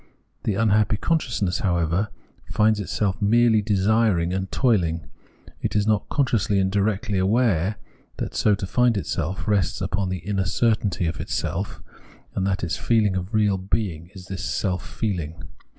The 0.45 0.55
unhappy 0.55 0.97
con 0.97 1.19
sciousness, 1.19 1.61
however, 1.61 2.07
finds 2.49 2.79
itself 2.79 3.21
merely 3.21 3.61
desiring 3.61 4.33
and 4.33 4.51
toil 4.51 4.83
ing; 4.83 5.05
it 5.61 5.75
is 5.75 5.85
not 5.85 6.09
consciously 6.09 6.57
and 6.57 6.71
directly 6.71 7.19
aware 7.19 7.75
that 8.17 8.33
so 8.33 8.55
to 8.55 8.65
find 8.65 8.97
itself 8.97 9.47
rests 9.47 9.79
upon 9.79 10.09
the 10.09 10.17
inner 10.27 10.45
certainty 10.45 11.05
of 11.05 11.19
its 11.21 11.35
self, 11.35 11.83
and 12.33 12.47
that 12.47 12.63
its 12.63 12.79
feehng 12.79 13.15
of 13.15 13.35
real 13.35 13.59
being 13.59 14.09
is 14.15 14.25
this 14.25 14.43
self 14.43 14.83
feehng. 14.99 15.43